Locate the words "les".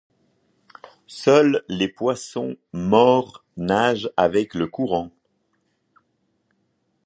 1.69-1.87